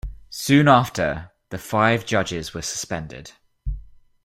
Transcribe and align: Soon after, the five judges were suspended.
Soon 0.31 0.67
after, 0.67 1.29
the 1.51 1.59
five 1.59 2.07
judges 2.07 2.55
were 2.55 2.63
suspended. 2.63 3.33